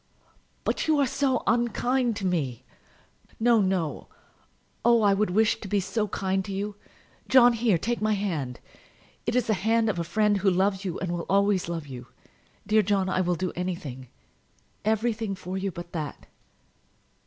"But 0.63 0.87
you 0.87 0.97
are 0.99 1.05
so 1.05 1.43
unkind 1.45 2.15
to 2.15 2.25
me!" 2.25 2.63
"No, 3.39 3.61
no; 3.61 4.07
oh, 4.83 5.03
I 5.03 5.13
would 5.13 5.29
wish 5.29 5.61
to 5.61 5.67
be 5.67 5.79
so 5.79 6.07
kind 6.07 6.43
to 6.43 6.51
you! 6.51 6.75
John, 7.29 7.53
here; 7.53 7.77
take 7.77 8.01
my 8.01 8.13
hand. 8.13 8.59
It 9.27 9.35
is 9.35 9.45
the 9.45 9.53
hand 9.53 9.89
of 9.91 9.99
a 9.99 10.03
friend 10.03 10.37
who 10.39 10.49
loves 10.49 10.83
you, 10.83 10.97
and 10.99 11.11
will 11.11 11.27
always 11.29 11.69
love 11.69 11.85
you. 11.85 12.07
Dear 12.65 12.81
John, 12.81 13.09
I 13.09 13.21
will 13.21 13.35
do 13.35 13.53
anything, 13.55 14.07
everything 14.83 15.35
for 15.35 15.55
you 15.55 15.69
but 15.71 15.91
that." 15.91 16.25